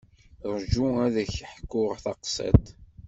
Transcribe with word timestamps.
Rju 0.55 0.85
ad 1.05 1.15
k-d-ḥkuɣ 1.27 1.91
taqsiṭ. 2.03 2.65